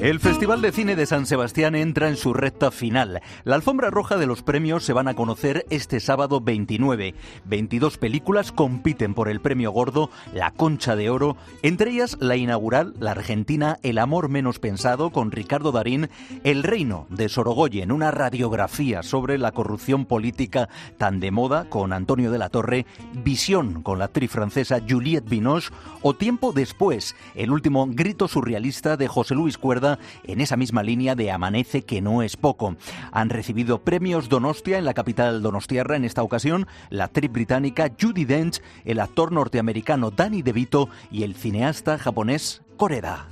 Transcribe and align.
El 0.00 0.20
Festival 0.20 0.62
de 0.62 0.70
Cine 0.70 0.94
de 0.94 1.06
San 1.06 1.26
Sebastián 1.26 1.74
entra 1.74 2.08
en 2.08 2.16
su 2.16 2.32
recta 2.32 2.70
final. 2.70 3.20
La 3.42 3.56
alfombra 3.56 3.90
roja 3.90 4.16
de 4.16 4.28
los 4.28 4.42
premios 4.42 4.84
se 4.84 4.92
van 4.92 5.08
a 5.08 5.14
conocer 5.14 5.66
este 5.70 5.98
sábado 5.98 6.40
29. 6.40 7.16
22 7.46 7.98
películas 7.98 8.52
compiten 8.52 9.12
por 9.12 9.28
el 9.28 9.40
premio 9.40 9.72
gordo, 9.72 10.08
la 10.32 10.52
Concha 10.52 10.94
de 10.94 11.10
Oro, 11.10 11.36
entre 11.62 11.90
ellas 11.90 12.16
la 12.20 12.36
inaugural, 12.36 12.94
la 13.00 13.10
argentina 13.10 13.80
El 13.82 13.98
amor 13.98 14.28
menos 14.28 14.60
pensado, 14.60 15.10
con 15.10 15.32
Ricardo 15.32 15.72
Darín, 15.72 16.08
El 16.44 16.62
reino 16.62 17.08
de 17.10 17.28
Sorogoyen, 17.28 17.90
una 17.90 18.12
radiografía 18.12 19.02
sobre 19.02 19.36
la 19.36 19.50
corrupción 19.50 20.04
política 20.04 20.68
tan 20.96 21.18
de 21.18 21.32
moda, 21.32 21.68
con 21.68 21.92
Antonio 21.92 22.30
de 22.30 22.38
la 22.38 22.50
Torre, 22.50 22.86
Visión, 23.24 23.82
con 23.82 23.98
la 23.98 24.04
actriz 24.04 24.30
francesa 24.30 24.78
Juliette 24.88 25.28
Binoche, 25.28 25.70
o 26.02 26.14
Tiempo 26.14 26.52
después, 26.52 27.16
el 27.34 27.50
último 27.50 27.88
grito 27.90 28.28
surrealista 28.28 28.96
de 28.96 29.08
José 29.08 29.34
Luis 29.34 29.58
Cuerda, 29.58 29.87
en 30.24 30.40
esa 30.40 30.56
misma 30.56 30.82
línea 30.82 31.14
de 31.14 31.30
Amanece, 31.30 31.82
que 31.82 32.00
no 32.00 32.22
es 32.22 32.36
poco. 32.36 32.76
Han 33.12 33.30
recibido 33.30 33.82
premios 33.82 34.28
Donostia 34.28 34.78
en 34.78 34.84
la 34.84 34.94
capital 34.94 35.42
donostiarra 35.42 35.96
en 35.96 36.04
esta 36.04 36.22
ocasión 36.22 36.66
la 36.90 37.04
actriz 37.04 37.30
británica 37.30 37.90
Judy 37.98 38.24
Dench, 38.24 38.60
el 38.84 39.00
actor 39.00 39.32
norteamericano 39.32 40.10
Danny 40.10 40.42
DeVito 40.42 40.88
y 41.10 41.22
el 41.22 41.34
cineasta 41.34 41.98
japonés 41.98 42.62
Koreda. 42.76 43.28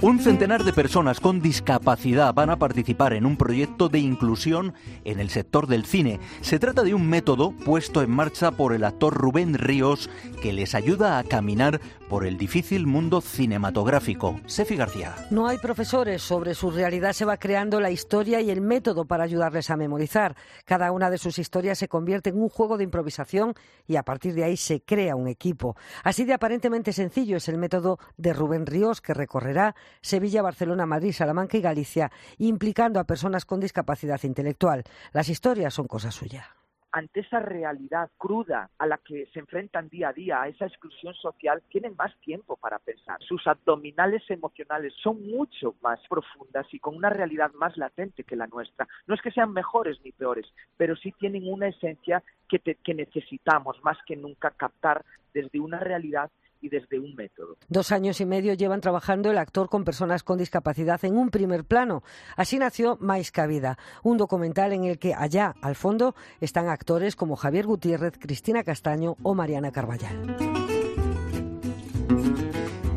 Un 0.00 0.20
centenar 0.20 0.62
de 0.62 0.72
personas 0.72 1.18
con 1.18 1.40
discapacidad 1.40 2.32
van 2.32 2.50
a 2.50 2.58
participar 2.60 3.14
en 3.14 3.26
un 3.26 3.36
proyecto 3.36 3.88
de 3.88 3.98
inclusión 3.98 4.72
en 5.04 5.18
el 5.18 5.28
sector 5.28 5.66
del 5.66 5.86
cine. 5.86 6.20
Se 6.40 6.60
trata 6.60 6.84
de 6.84 6.94
un 6.94 7.08
método 7.08 7.50
puesto 7.50 8.00
en 8.00 8.10
marcha 8.12 8.52
por 8.52 8.72
el 8.72 8.84
actor 8.84 9.12
Rubén 9.12 9.54
Ríos 9.54 10.08
que 10.40 10.52
les 10.52 10.76
ayuda 10.76 11.18
a 11.18 11.24
caminar 11.24 11.80
por 12.08 12.24
el 12.24 12.38
difícil 12.38 12.86
mundo 12.86 13.20
cinematográfico. 13.20 14.40
Sefi 14.46 14.76
García. 14.76 15.16
No 15.30 15.48
hay 15.48 15.58
profesores. 15.58 16.22
Sobre 16.22 16.54
su 16.54 16.70
realidad 16.70 17.12
se 17.12 17.24
va 17.24 17.36
creando 17.36 17.80
la 17.80 17.90
historia 17.90 18.40
y 18.40 18.50
el 18.50 18.60
método 18.60 19.04
para 19.04 19.24
ayudarles 19.24 19.68
a 19.68 19.76
memorizar. 19.76 20.36
Cada 20.64 20.92
una 20.92 21.10
de 21.10 21.18
sus 21.18 21.40
historias 21.40 21.76
se 21.76 21.88
convierte 21.88 22.30
en 22.30 22.40
un 22.40 22.48
juego 22.48 22.78
de 22.78 22.84
improvisación 22.84 23.54
y 23.88 23.96
a 23.96 24.04
partir 24.04 24.34
de 24.34 24.44
ahí 24.44 24.56
se 24.56 24.80
crea 24.80 25.16
un 25.16 25.26
equipo. 25.26 25.76
Así 26.04 26.24
de 26.24 26.34
aparentemente 26.34 26.92
sencillo 26.92 27.36
es 27.36 27.48
el 27.48 27.58
método 27.58 27.98
de 28.16 28.32
Rubén 28.32 28.64
Ríos 28.64 29.00
que 29.00 29.12
recorrerá 29.12 29.74
Sevilla, 30.00 30.42
Barcelona, 30.42 30.86
Madrid, 30.86 31.12
Salamanca 31.12 31.56
y 31.56 31.62
Galicia, 31.62 32.10
implicando 32.38 33.00
a 33.00 33.04
personas 33.04 33.44
con 33.44 33.60
discapacidad 33.60 34.20
intelectual. 34.22 34.84
Las 35.12 35.28
historias 35.28 35.74
son 35.74 35.86
cosa 35.86 36.10
suya 36.10 36.54
ante 36.92 37.20
esa 37.20 37.40
realidad 37.40 38.10
cruda 38.16 38.70
a 38.78 38.86
la 38.86 38.98
que 38.98 39.26
se 39.32 39.40
enfrentan 39.40 39.88
día 39.88 40.08
a 40.08 40.12
día, 40.12 40.42
a 40.42 40.48
esa 40.48 40.66
exclusión 40.66 41.14
social, 41.14 41.62
tienen 41.68 41.94
más 41.96 42.16
tiempo 42.20 42.56
para 42.56 42.78
pensar. 42.78 43.18
Sus 43.22 43.46
abdominales 43.46 44.22
emocionales 44.30 44.94
son 45.02 45.24
mucho 45.26 45.74
más 45.82 46.00
profundas 46.08 46.66
y 46.72 46.78
con 46.78 46.96
una 46.96 47.10
realidad 47.10 47.52
más 47.54 47.76
latente 47.76 48.24
que 48.24 48.36
la 48.36 48.46
nuestra. 48.46 48.88
No 49.06 49.14
es 49.14 49.22
que 49.22 49.30
sean 49.30 49.52
mejores 49.52 49.98
ni 50.02 50.12
peores, 50.12 50.46
pero 50.76 50.96
sí 50.96 51.12
tienen 51.12 51.50
una 51.50 51.68
esencia 51.68 52.22
que, 52.48 52.58
que 52.58 52.94
necesitamos 52.94 53.82
más 53.82 53.98
que 54.06 54.16
nunca 54.16 54.50
captar 54.50 55.04
desde 55.34 55.60
una 55.60 55.78
realidad 55.78 56.30
y 56.60 56.68
desde 56.68 56.98
un 56.98 57.14
método. 57.14 57.56
Dos 57.68 57.92
años 57.92 58.20
y 58.20 58.26
medio 58.26 58.54
llevan 58.54 58.80
trabajando 58.80 59.30
el 59.30 59.38
actor 59.38 59.68
con 59.68 59.84
personas 59.84 60.22
con 60.22 60.38
discapacidad 60.38 61.04
en 61.04 61.16
un 61.16 61.30
primer 61.30 61.64
plano. 61.64 62.02
Así 62.36 62.58
nació 62.58 62.96
Mais 63.00 63.32
Vida, 63.48 63.78
un 64.02 64.16
documental 64.16 64.72
en 64.72 64.84
el 64.84 64.98
que 64.98 65.14
allá, 65.14 65.54
al 65.62 65.76
fondo, 65.76 66.14
están 66.40 66.68
actores 66.68 67.14
como 67.14 67.36
Javier 67.36 67.66
Gutiérrez, 67.66 68.18
Cristina 68.18 68.64
Castaño 68.64 69.16
o 69.22 69.34
Mariana 69.34 69.70
Carballal. 69.70 70.57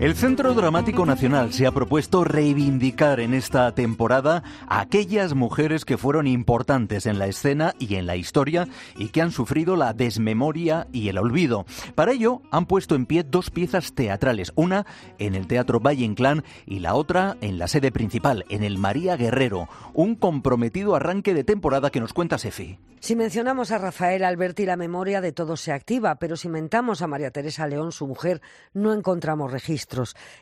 El 0.01 0.15
Centro 0.15 0.55
Dramático 0.55 1.05
Nacional 1.05 1.53
se 1.53 1.67
ha 1.67 1.71
propuesto 1.71 2.23
reivindicar 2.23 3.19
en 3.19 3.35
esta 3.35 3.71
temporada 3.75 4.41
a 4.67 4.79
aquellas 4.79 5.35
mujeres 5.35 5.85
que 5.85 5.99
fueron 5.99 6.25
importantes 6.25 7.05
en 7.05 7.19
la 7.19 7.27
escena 7.27 7.75
y 7.77 7.93
en 7.93 8.07
la 8.07 8.15
historia 8.15 8.67
y 8.97 9.09
que 9.09 9.21
han 9.21 9.31
sufrido 9.31 9.75
la 9.75 9.93
desmemoria 9.93 10.87
y 10.91 11.09
el 11.09 11.19
olvido. 11.19 11.67
Para 11.93 12.13
ello 12.13 12.41
han 12.49 12.65
puesto 12.65 12.95
en 12.95 13.05
pie 13.05 13.23
dos 13.23 13.51
piezas 13.51 13.93
teatrales, 13.93 14.53
una 14.55 14.87
en 15.19 15.35
el 15.35 15.45
Teatro 15.45 15.79
Valle 15.79 16.03
Inclán 16.03 16.43
y 16.65 16.79
la 16.79 16.95
otra 16.95 17.37
en 17.41 17.59
la 17.59 17.67
sede 17.67 17.91
principal, 17.91 18.43
en 18.49 18.63
el 18.63 18.79
María 18.79 19.17
Guerrero, 19.17 19.69
un 19.93 20.15
comprometido 20.15 20.95
arranque 20.95 21.35
de 21.35 21.43
temporada 21.43 21.91
que 21.91 21.99
nos 21.99 22.13
cuenta 22.13 22.39
Sefi. 22.39 22.79
Si 23.01 23.15
mencionamos 23.15 23.71
a 23.71 23.79
Rafael 23.79 24.23
Alberti, 24.23 24.63
la 24.67 24.77
memoria 24.77 25.21
de 25.21 25.31
todos 25.31 25.59
se 25.59 25.71
activa, 25.71 26.19
pero 26.19 26.35
si 26.35 26.49
mentamos 26.49 27.01
a 27.01 27.07
María 27.07 27.31
Teresa 27.31 27.65
León, 27.65 27.91
su 27.91 28.05
mujer, 28.05 28.43
no 28.75 28.93
encontramos 28.93 29.51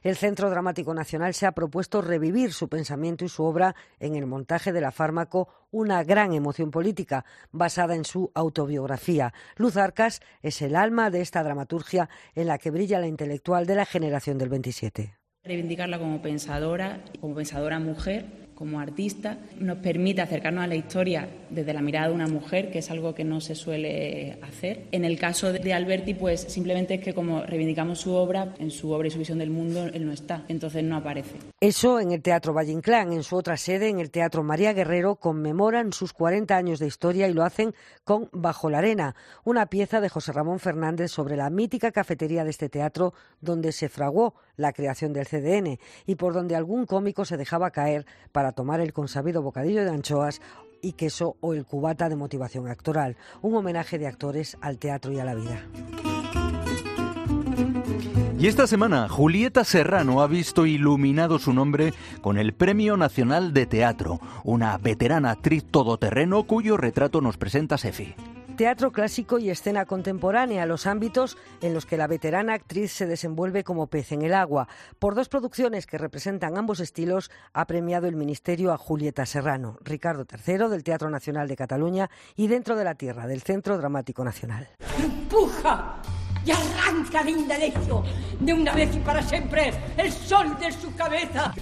El 0.03 0.15
Centro 0.15 0.49
Dramático 0.49 0.93
Nacional 0.93 1.33
se 1.33 1.45
ha 1.45 1.53
propuesto 1.53 2.01
revivir 2.01 2.53
su 2.53 2.69
pensamiento 2.69 3.25
y 3.25 3.29
su 3.29 3.43
obra 3.43 3.75
en 3.99 4.15
el 4.15 4.25
montaje 4.25 4.71
de 4.71 4.81
la 4.81 4.91
fármaco 4.91 5.49
Una 5.71 6.03
gran 6.03 6.33
emoción 6.33 6.71
política, 6.71 7.25
basada 7.51 7.95
en 7.95 8.05
su 8.05 8.31
autobiografía. 8.35 9.33
Luz 9.55 9.77
Arcas 9.77 10.21
es 10.41 10.61
el 10.61 10.75
alma 10.75 11.09
de 11.09 11.21
esta 11.21 11.43
dramaturgia 11.43 12.09
en 12.35 12.47
la 12.47 12.57
que 12.57 12.71
brilla 12.71 12.99
la 12.99 13.07
intelectual 13.07 13.65
de 13.65 13.75
la 13.75 13.85
generación 13.85 14.37
del 14.37 14.49
27. 14.49 15.15
Reivindicarla 15.43 15.99
como 15.99 16.21
pensadora, 16.21 17.03
como 17.19 17.35
pensadora 17.35 17.79
mujer 17.79 18.48
como 18.59 18.81
artista, 18.81 19.37
nos 19.57 19.77
permite 19.77 20.21
acercarnos 20.21 20.65
a 20.65 20.67
la 20.67 20.75
historia 20.75 21.29
desde 21.49 21.73
la 21.73 21.81
mirada 21.81 22.09
de 22.09 22.13
una 22.13 22.27
mujer, 22.27 22.69
que 22.69 22.79
es 22.79 22.91
algo 22.91 23.15
que 23.15 23.23
no 23.23 23.39
se 23.39 23.55
suele 23.55 24.37
hacer. 24.41 24.87
En 24.91 25.05
el 25.05 25.17
caso 25.17 25.53
de 25.53 25.73
Alberti, 25.73 26.13
pues 26.13 26.41
simplemente 26.41 26.95
es 26.95 27.01
que 27.01 27.13
como 27.13 27.41
reivindicamos 27.41 28.01
su 28.01 28.13
obra, 28.13 28.53
en 28.59 28.69
su 28.69 28.91
obra 28.91 29.07
y 29.07 29.11
su 29.11 29.17
visión 29.17 29.39
del 29.39 29.49
mundo, 29.49 29.85
él 29.85 30.05
no 30.05 30.11
está, 30.11 30.43
entonces 30.49 30.83
no 30.83 30.97
aparece. 30.97 31.37
Eso 31.61 32.01
en 32.01 32.11
el 32.11 32.21
Teatro 32.21 32.53
Valle 32.53 32.73
Inclán, 32.73 33.13
en 33.13 33.23
su 33.23 33.37
otra 33.37 33.55
sede, 33.55 33.87
en 33.87 33.99
el 33.99 34.11
Teatro 34.11 34.43
María 34.43 34.73
Guerrero, 34.73 35.15
conmemoran 35.15 35.93
sus 35.93 36.11
40 36.11 36.55
años 36.55 36.79
de 36.79 36.87
historia 36.87 37.29
y 37.29 37.33
lo 37.33 37.43
hacen 37.43 37.73
con 38.03 38.29
Bajo 38.33 38.69
la 38.69 38.79
Arena, 38.79 39.15
una 39.45 39.67
pieza 39.67 40.01
de 40.01 40.09
José 40.09 40.33
Ramón 40.33 40.59
Fernández 40.59 41.11
sobre 41.11 41.37
la 41.37 41.49
mítica 41.49 41.91
cafetería 41.91 42.43
de 42.43 42.49
este 42.49 42.67
teatro 42.67 43.13
donde 43.39 43.71
se 43.71 43.87
fraguó 43.87 44.35
la 44.57 44.73
creación 44.73 45.13
del 45.13 45.27
CDN 45.27 45.79
y 46.05 46.15
por 46.15 46.33
donde 46.33 46.55
algún 46.55 46.85
cómico 46.85 47.23
se 47.23 47.37
dejaba 47.37 47.71
caer 47.71 48.05
para 48.31 48.48
tomar 48.51 48.79
el 48.81 48.93
consabido 48.93 49.41
bocadillo 49.41 49.83
de 49.83 49.91
anchoas 49.91 50.41
y 50.81 50.93
queso 50.93 51.35
o 51.41 51.53
el 51.53 51.65
cubata 51.65 52.09
de 52.09 52.15
motivación 52.15 52.67
actoral, 52.67 53.17
un 53.41 53.55
homenaje 53.55 53.97
de 53.97 54.07
actores 54.07 54.57
al 54.61 54.77
teatro 54.77 55.11
y 55.11 55.19
a 55.19 55.25
la 55.25 55.35
vida. 55.35 55.65
Y 58.39 58.47
esta 58.47 58.67
semana, 58.67 59.09
Julieta 59.09 59.65
Serrano 59.65 60.21
ha 60.21 60.27
visto 60.27 60.65
iluminado 60.65 61.39
su 61.39 61.51
nombre 61.51 61.93
con 62.21 62.37
el 62.37 62.53
Premio 62.53 62.95
Nacional 62.95 63.53
de 63.53 63.65
Teatro, 63.65 64.21
una 64.45 64.77
veterana 64.77 65.31
actriz 65.31 65.65
todoterreno 65.65 66.43
cuyo 66.43 66.77
retrato 66.77 67.19
nos 67.19 67.35
presenta 67.35 67.77
Sefi 67.77 68.15
teatro 68.59 68.91
clásico 68.91 69.39
y 69.39 69.49
escena 69.49 69.85
contemporánea, 69.85 70.65
los 70.65 70.85
ámbitos 70.85 71.37
en 71.61 71.73
los 71.73 71.85
que 71.85 71.95
la 71.95 72.07
veterana 72.07 72.55
actriz 72.55 72.91
se 72.91 73.07
desenvuelve 73.07 73.63
como 73.63 73.87
pez 73.87 74.11
en 74.11 74.21
el 74.21 74.33
agua. 74.33 74.67
Por 74.99 75.15
dos 75.15 75.29
producciones 75.29 75.87
que 75.87 75.97
representan 75.97 76.57
ambos 76.57 76.81
estilos, 76.81 77.31
ha 77.53 77.67
premiado 77.67 78.07
el 78.07 78.17
Ministerio 78.17 78.73
a 78.73 78.77
Julieta 78.77 79.25
Serrano, 79.25 79.77
Ricardo 79.79 80.25
III 80.29 80.67
del 80.67 80.83
Teatro 80.83 81.09
Nacional 81.09 81.47
de 81.47 81.55
Cataluña 81.55 82.09
y 82.35 82.47
Dentro 82.47 82.75
de 82.75 82.83
la 82.83 82.95
Tierra 82.95 83.27
del 83.27 83.43
Centro 83.43 83.77
Dramático 83.77 84.25
Nacional. 84.25 84.67
¡Empuja! 85.01 86.01
y 86.43 86.51
arranca 86.51 87.23
de 87.23 87.31
indalecio 87.31 88.03
de 88.41 88.53
una 88.53 88.73
vez 88.73 88.93
y 88.93 88.99
para 88.99 89.21
siempre 89.21 89.71
el 89.95 90.11
sol 90.11 90.57
de 90.59 90.71
su 90.73 90.93
cabeza. 90.95 91.53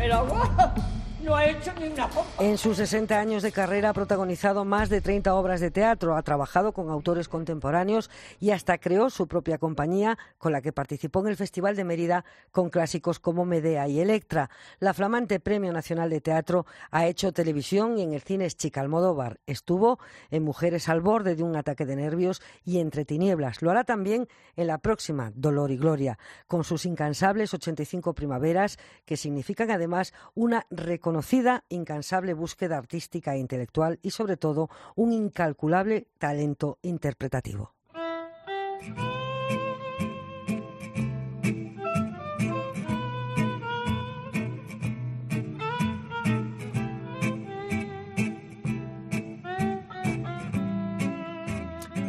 El 0.00 0.10
agua 0.10 0.74
no 1.22 1.36
ha 1.36 1.46
hecho 1.46 1.72
ni 1.78 1.88
una 1.88 2.08
En 2.38 2.56
sus 2.56 2.78
60 2.78 3.18
años 3.18 3.42
de 3.42 3.52
carrera 3.52 3.90
ha 3.90 3.92
protagonizado 3.92 4.64
más 4.64 4.88
de 4.88 5.00
30 5.00 5.34
obras 5.34 5.60
de 5.60 5.70
teatro, 5.70 6.16
ha 6.16 6.22
trabajado 6.22 6.72
con 6.72 6.88
autores 6.88 7.28
contemporáneos 7.28 8.10
y 8.38 8.50
hasta 8.50 8.78
creó 8.78 9.10
su 9.10 9.28
propia 9.28 9.58
compañía 9.58 10.18
con 10.38 10.52
la 10.52 10.62
que 10.62 10.72
participó 10.72 11.20
en 11.20 11.28
el 11.28 11.36
Festival 11.36 11.76
de 11.76 11.84
Mérida 11.84 12.24
con 12.50 12.70
clásicos 12.70 13.18
como 13.18 13.44
Medea 13.44 13.88
y 13.88 14.00
Electra. 14.00 14.50
La 14.78 14.94
flamante 14.94 15.40
Premio 15.40 15.72
Nacional 15.72 16.10
de 16.10 16.20
Teatro 16.20 16.66
ha 16.90 17.06
hecho 17.06 17.32
televisión 17.32 17.98
y 17.98 18.02
en 18.02 18.14
el 18.14 18.22
cine 18.22 18.46
es 18.46 18.56
Chica 18.56 18.80
Almodóvar. 18.80 19.40
Estuvo 19.46 19.98
en 20.30 20.42
Mujeres 20.42 20.88
al 20.88 21.00
borde 21.00 21.36
de 21.36 21.42
un 21.42 21.56
ataque 21.56 21.86
de 21.86 21.96
nervios 21.96 22.40
y 22.64 22.78
Entre 22.78 23.04
tinieblas. 23.04 23.62
Lo 23.62 23.70
hará 23.70 23.84
también 23.84 24.26
en 24.56 24.66
la 24.66 24.78
próxima 24.78 25.32
Dolor 25.34 25.70
y 25.70 25.76
Gloria, 25.76 26.18
con 26.46 26.64
sus 26.64 26.86
incansables 26.86 27.52
85 27.52 28.14
primaveras 28.14 28.78
que 29.04 29.16
significan 29.16 29.70
además 29.70 30.14
una 30.34 30.66
reconocimiento 30.70 31.09
conocida, 31.10 31.64
incansable 31.70 32.34
búsqueda 32.34 32.78
artística 32.78 33.34
e 33.34 33.38
intelectual 33.38 33.98
y 34.00 34.12
sobre 34.12 34.36
todo 34.36 34.70
un 34.94 35.12
incalculable 35.12 36.06
talento 36.18 36.78
interpretativo. 36.82 37.74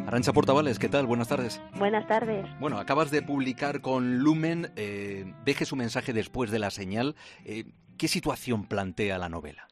Arancha 0.05 0.33
Portavales, 0.33 0.77
¿qué 0.77 0.89
tal? 0.89 1.07
Buenas 1.07 1.29
tardes. 1.29 1.59
Buenas 1.79 2.05
tardes. 2.05 2.45
Bueno, 2.59 2.77
acabas 2.77 3.09
de 3.09 3.23
publicar 3.23 3.81
con 3.81 4.19
Lumen 4.19 4.71
eh, 4.75 5.33
Deje 5.45 5.65
su 5.65 5.75
mensaje 5.75 6.13
después 6.13 6.51
de 6.51 6.59
la 6.59 6.69
señal. 6.69 7.15
Eh, 7.45 7.63
¿Qué 8.01 8.07
situación 8.07 8.65
plantea 8.65 9.19
la 9.19 9.29
novela? 9.29 9.67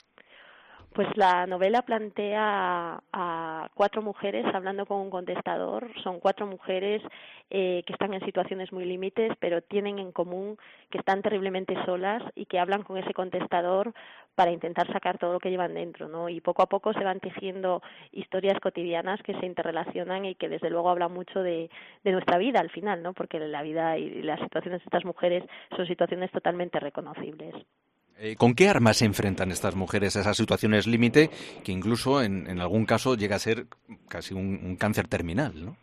Pues 0.93 1.07
la 1.15 1.47
novela 1.47 1.81
plantea 1.81 3.01
a 3.11 3.69
cuatro 3.73 4.03
mujeres 4.03 4.45
hablando 4.53 4.85
con 4.85 4.99
un 4.99 5.09
contestador. 5.09 5.89
Son 6.03 6.19
cuatro 6.19 6.45
mujeres 6.45 7.01
eh, 7.49 7.81
que 7.87 7.93
están 7.93 8.13
en 8.13 8.23
situaciones 8.23 8.71
muy 8.71 8.85
límites, 8.85 9.31
pero 9.39 9.63
tienen 9.63 9.97
en 9.97 10.11
común 10.11 10.59
que 10.91 10.99
están 10.99 11.23
terriblemente 11.23 11.73
solas 11.85 12.21
y 12.35 12.45
que 12.45 12.59
hablan 12.59 12.83
con 12.83 12.99
ese 12.99 13.15
contestador 13.15 13.95
para 14.35 14.51
intentar 14.51 14.85
sacar 14.93 15.17
todo 15.17 15.33
lo 15.33 15.39
que 15.39 15.49
llevan 15.49 15.73
dentro, 15.73 16.07
¿no? 16.07 16.29
Y 16.29 16.39
poco 16.39 16.61
a 16.61 16.69
poco 16.69 16.93
se 16.93 17.03
van 17.03 17.19
tejiendo 17.19 17.81
historias 18.11 18.59
cotidianas 18.59 19.23
que 19.23 19.33
se 19.39 19.47
interrelacionan 19.47 20.25
y 20.25 20.35
que 20.35 20.49
desde 20.49 20.69
luego 20.69 20.91
hablan 20.91 21.13
mucho 21.13 21.41
de, 21.41 21.71
de 22.03 22.11
nuestra 22.11 22.37
vida 22.37 22.59
al 22.59 22.69
final, 22.69 23.01
¿no? 23.01 23.13
Porque 23.13 23.39
la 23.39 23.63
vida 23.63 23.97
y 23.97 24.21
las 24.21 24.39
situaciones 24.39 24.81
de 24.81 24.85
estas 24.85 25.03
mujeres 25.03 25.43
son 25.75 25.87
situaciones 25.87 26.29
totalmente 26.29 26.79
reconocibles. 26.79 27.55
Eh, 28.21 28.35
¿Con 28.35 28.53
qué 28.53 28.67
armas 28.67 28.97
se 28.97 29.05
enfrentan 29.05 29.49
estas 29.51 29.75
mujeres 29.75 30.17
a 30.17 30.21
esas 30.21 30.35
situaciones 30.35 30.87
límite 30.87 31.29
que 31.63 31.71
incluso 31.71 32.21
en, 32.21 32.59
algún 32.59 32.85
caso 32.85 33.15
llega 33.15 33.37
a 33.37 33.39
ser 33.39 33.67
casi 34.09 34.33
un, 34.33 34.59
un 34.61 34.75
cáncer 34.75 35.07
terminal, 35.07 35.65
¿no? 35.65 35.77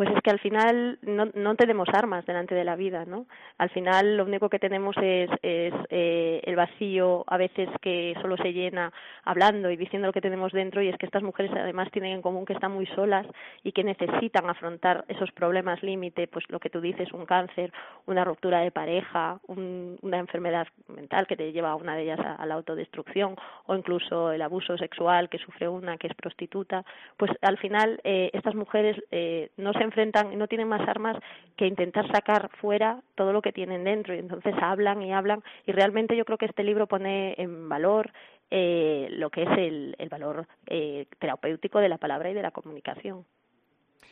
Pues 0.00 0.16
es 0.16 0.22
que 0.22 0.30
al 0.30 0.38
final 0.38 0.98
no, 1.02 1.26
no 1.34 1.56
tenemos 1.56 1.86
armas 1.92 2.24
delante 2.24 2.54
de 2.54 2.64
la 2.64 2.74
vida, 2.74 3.04
¿no? 3.04 3.26
Al 3.58 3.68
final 3.68 4.16
lo 4.16 4.24
único 4.24 4.48
que 4.48 4.58
tenemos 4.58 4.96
es, 4.96 5.28
es 5.42 5.74
eh, 5.90 6.40
el 6.42 6.56
vacío, 6.56 7.22
a 7.26 7.36
veces 7.36 7.68
que 7.82 8.14
solo 8.22 8.38
se 8.38 8.54
llena 8.54 8.94
hablando 9.24 9.70
y 9.70 9.76
diciendo 9.76 10.06
lo 10.06 10.14
que 10.14 10.22
tenemos 10.22 10.52
dentro, 10.52 10.80
y 10.80 10.88
es 10.88 10.96
que 10.96 11.04
estas 11.04 11.22
mujeres 11.22 11.52
además 11.54 11.90
tienen 11.90 12.12
en 12.12 12.22
común 12.22 12.46
que 12.46 12.54
están 12.54 12.72
muy 12.72 12.86
solas 12.86 13.26
y 13.62 13.72
que 13.72 13.84
necesitan 13.84 14.48
afrontar 14.48 15.04
esos 15.08 15.30
problemas 15.32 15.82
límite, 15.82 16.28
pues 16.28 16.46
lo 16.48 16.60
que 16.60 16.70
tú 16.70 16.80
dices, 16.80 17.12
un 17.12 17.26
cáncer, 17.26 17.70
una 18.06 18.24
ruptura 18.24 18.60
de 18.60 18.70
pareja, 18.70 19.38
una 19.48 20.18
enfermedad 20.18 20.66
mental 20.88 21.26
que 21.26 21.36
te 21.36 21.52
lleva 21.52 21.72
a 21.72 21.76
una 21.76 21.94
de 21.94 22.04
ellas 22.04 22.20
a, 22.20 22.46
la 22.46 22.54
autodestrucción, 22.54 23.36
o 23.66 23.76
incluso 23.76 24.32
el 24.32 24.40
abuso 24.40 24.78
sexual 24.78 25.28
que 25.28 25.36
sufre 25.36 25.68
una 25.68 25.98
que 25.98 26.06
es 26.06 26.14
prostituta, 26.14 26.86
pues 27.18 27.32
al 27.42 27.58
final 27.58 28.00
eh, 28.02 28.30
estas 28.32 28.54
mujeres 28.54 28.96
eh, 29.10 29.50
no 29.58 29.74
se 29.74 29.89
enfrentan 29.90 30.32
y 30.32 30.36
no 30.36 30.46
tienen 30.46 30.68
más 30.68 30.88
armas 30.88 31.16
que 31.56 31.66
intentar 31.66 32.10
sacar 32.10 32.48
fuera 32.60 33.02
todo 33.14 33.32
lo 33.32 33.42
que 33.42 33.52
tienen 33.52 33.84
dentro 33.84 34.14
y 34.14 34.18
entonces 34.18 34.54
hablan 34.60 35.02
y 35.02 35.12
hablan 35.12 35.42
y 35.66 35.72
realmente 35.72 36.16
yo 36.16 36.24
creo 36.24 36.38
que 36.38 36.46
este 36.46 36.64
libro 36.64 36.86
pone 36.86 37.34
en 37.38 37.68
valor 37.68 38.12
eh, 38.50 39.08
lo 39.10 39.30
que 39.30 39.42
es 39.42 39.50
el, 39.58 39.96
el 39.98 40.08
valor 40.08 40.46
eh, 40.66 41.06
terapéutico 41.18 41.78
de 41.78 41.88
la 41.88 41.98
palabra 41.98 42.30
y 42.30 42.34
de 42.34 42.42
la 42.42 42.50
comunicación. 42.50 43.24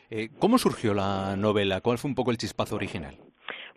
Eh, 0.09 0.29
¿Cómo 0.39 0.57
surgió 0.57 0.93
la 0.93 1.35
novela? 1.35 1.81
¿Cuál 1.81 1.97
fue 1.97 2.09
un 2.09 2.15
poco 2.15 2.31
el 2.31 2.37
chispazo 2.37 2.75
original? 2.75 3.17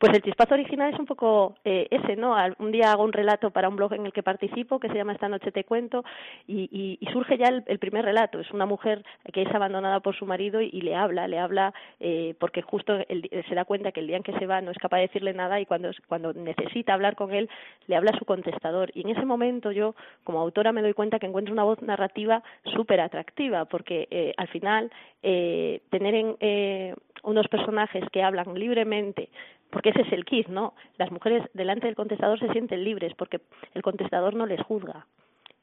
Pues 0.03 0.15
el 0.15 0.23
chispazo 0.23 0.55
original 0.55 0.93
es 0.93 0.99
un 0.99 1.07
poco 1.07 1.55
eh, 1.65 1.87
ese, 1.89 2.17
¿no? 2.17 2.35
Un 2.59 2.73
día 2.73 2.91
hago 2.91 3.05
un 3.05 3.13
relato 3.13 3.53
para 3.53 3.69
un 3.69 3.77
blog 3.77 3.93
en 3.93 4.05
el 4.05 4.13
que 4.13 4.25
participo, 4.25 4.81
que 4.81 4.89
se 4.89 4.97
llama 4.97 5.13
Esta 5.13 5.29
noche 5.29 5.53
te 5.53 5.63
cuento, 5.63 6.05
y, 6.49 6.99
surge 7.13 7.39
ya 7.39 7.47
el, 7.47 7.79
primer 7.79 8.05
relato. 8.05 8.41
Es 8.41 8.51
una 8.51 8.67
mujer 8.67 9.05
que 9.33 9.43
es 9.43 9.55
abandonada 9.55 10.01
por 10.01 10.17
su 10.17 10.27
marido 10.27 10.61
y, 10.61 10.81
le 10.81 10.97
habla, 10.97 11.29
le 11.29 11.39
habla 11.39 11.73
eh, 12.01 12.35
porque 12.41 12.63
justo 12.63 12.99
se 12.99 13.55
da 13.55 13.65
cuenta 13.65 13.93
que 13.93 14.01
el 14.01 14.09
día 14.09 14.17
en 14.17 14.25
que 14.25 14.37
se 14.41 14.47
va 14.47 14.61
no 14.61 14.73
es 14.73 14.79
capaz 14.79 14.97
de 14.97 15.03
decirle 15.03 15.35
nada 15.35 15.61
y 15.61 15.67
cuando, 15.67 15.93
cuando 16.09 16.33
necesita 16.33 16.95
hablar 16.95 17.15
con 17.15 17.33
él, 17.33 17.49
le 17.87 17.95
habla 17.95 18.11
a 18.13 18.19
su 18.19 18.25
contestador. 18.25 18.91
Y 18.95 19.03
en 19.03 19.11
ese 19.11 19.25
momento 19.25 19.71
yo, 19.71 19.95
como 20.25 20.41
autora, 20.41 20.73
me 20.73 20.83
doy 20.83 20.95
cuenta 20.95 21.21
que 21.21 21.27
encuentro 21.27 21.55
una 21.55 21.63
voz 21.63 21.81
narrativa 21.81 22.43
súper 22.65 23.01
atractiva, 23.01 23.67
porque 23.67 24.09
eh, 24.11 24.35
al 24.37 24.49
final 24.49 24.91
tener 25.23 26.15
en, 26.17 26.97
unos 27.23 27.47
personajes 27.47 28.03
que 28.11 28.25
hablan 28.25 28.55
libremente 28.55 29.29
porque 29.73 29.89
ese 29.89 30.03
es 30.03 30.13
el 30.13 30.27
kit, 30.27 30.49
¿no? 30.49 30.75
Las 30.99 31.11
mujeres 31.11 31.43
delante 31.55 31.87
del 31.87 31.97
contestador 31.97 32.39
se 32.39 32.53
sienten 32.53 32.85
libres 32.85 33.15
porque 33.17 33.41
el 33.75 33.83
contestador 33.83 34.35
no 34.35 34.47
les 34.47 34.61
juzga. 34.63 35.07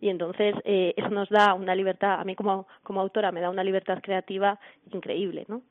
Y 0.02 0.10
entonces 0.10 0.56
eh, 0.66 0.96
eso 0.98 1.10
nos 1.10 1.30
da 1.30 1.54
una 1.54 1.76
libertad, 1.76 2.20
a 2.20 2.24
mí 2.24 2.36
como, 2.36 2.68
como 2.84 3.02
autora 3.02 3.32
me 3.32 3.40
da 3.40 3.50
una 3.50 3.64
libertad 3.64 4.00
creativa 4.02 4.60
increíble, 4.92 5.46
¿no? 5.48 5.62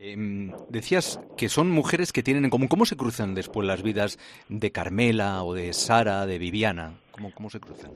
Em, 0.00 0.50
decías 0.68 1.20
que 1.36 1.48
son 1.48 1.70
mujeres 1.70 2.12
que 2.12 2.24
tienen 2.24 2.44
en 2.44 2.50
común. 2.50 2.66
¿Cómo 2.66 2.86
se 2.86 2.96
cruzan 2.96 3.36
después 3.36 3.68
las 3.68 3.84
vidas 3.84 4.18
de 4.48 4.72
Carmela 4.72 5.44
o 5.44 5.54
de 5.54 5.72
Sara, 5.72 6.26
de 6.26 6.38
Viviana? 6.38 6.94
¿Cómo, 7.12 7.30
cómo 7.32 7.50
se 7.50 7.60
cruzan? 7.60 7.92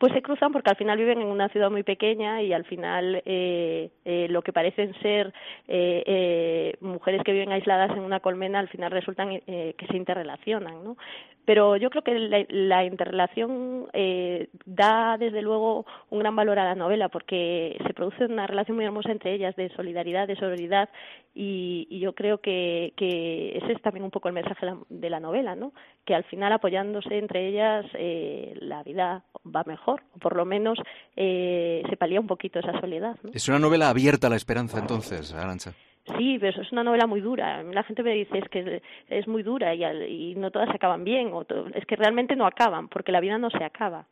Pues 0.00 0.14
se 0.14 0.22
cruzan 0.22 0.50
porque 0.50 0.70
al 0.70 0.76
final 0.76 0.96
viven 0.96 1.20
en 1.20 1.26
una 1.26 1.50
ciudad 1.50 1.70
muy 1.70 1.82
pequeña 1.82 2.40
y 2.40 2.54
al 2.54 2.64
final 2.64 3.22
eh, 3.26 3.90
eh, 4.06 4.28
lo 4.30 4.40
que 4.40 4.50
parecen 4.50 4.94
ser 5.02 5.34
eh, 5.68 6.74
mujeres 6.80 7.22
que 7.22 7.32
viven 7.32 7.52
aisladas 7.52 7.90
en 7.90 7.98
una 7.98 8.20
colmena 8.20 8.60
al 8.60 8.68
final 8.68 8.90
resultan 8.90 9.40
que 9.40 9.86
se 9.90 9.96
interrelacionan, 9.98 10.82
¿no? 10.82 10.96
Pero 11.50 11.76
yo 11.76 11.90
creo 11.90 12.04
que 12.04 12.14
la, 12.48 12.84
interrelación 12.84 13.88
da 14.66 15.16
desde 15.18 15.42
luego 15.42 15.84
un 16.08 16.20
gran 16.20 16.36
valor 16.36 16.60
a 16.60 16.64
la 16.64 16.76
novela 16.76 17.08
porque 17.08 17.76
se 17.84 17.92
produce 17.92 18.26
una 18.26 18.46
relación 18.46 18.76
muy 18.76 18.84
hermosa 18.84 19.10
entre 19.10 19.34
ellas 19.34 19.56
de 19.56 19.68
solidaridad, 19.74 20.28
de 20.28 20.36
sororidad 20.36 20.90
y, 21.34 21.98
yo 21.98 22.14
creo 22.14 22.38
que, 22.38 22.92
ese 22.96 23.72
es 23.72 23.82
también 23.82 24.04
un 24.04 24.12
poco 24.12 24.28
el 24.28 24.34
mensaje 24.34 24.64
de 24.88 25.10
la 25.10 25.18
novela, 25.18 25.56
¿no? 25.56 25.72
Que 26.04 26.14
al 26.14 26.22
final 26.22 26.52
apoyándose 26.52 27.18
entre 27.18 27.48
ellas 27.48 27.84
la 28.60 28.84
vida 28.84 29.24
va 29.44 29.64
mejor 29.66 30.04
o 30.14 30.18
por 30.20 30.36
lo 30.36 30.44
menos 30.44 30.78
eh, 31.16 31.82
se 31.90 31.96
palía 31.96 32.20
un 32.20 32.28
poquito 32.28 32.60
esa 32.60 32.80
soledad. 32.80 33.16
Es 33.34 33.48
una 33.48 33.58
novela 33.58 33.88
abierta 33.88 34.28
a 34.28 34.30
la 34.30 34.36
esperanza, 34.36 34.78
entonces, 34.78 35.34
Arancha. 35.34 35.74
Sí, 36.16 36.38
pero 36.40 36.60
es 36.60 36.72
una 36.72 36.82
novela 36.82 37.06
muy 37.06 37.20
dura. 37.20 37.62
La 37.62 37.82
gente 37.82 38.02
me 38.02 38.14
dice 38.14 38.38
es 38.38 38.48
que 38.48 38.82
es 39.08 39.28
muy 39.28 39.42
dura 39.42 39.74
y, 39.74 39.84
y 39.84 40.34
no 40.34 40.50
todas 40.50 40.70
acaban 40.70 41.04
bien, 41.04 41.30
o 41.32 41.44
es 41.74 41.86
que 41.86 41.96
realmente 41.96 42.36
no 42.36 42.46
acaban, 42.46 42.88
porque 42.88 43.12
la 43.12 43.20
vida 43.20 43.38
no 43.38 43.50
se 43.50 43.62
acaba 43.62 44.06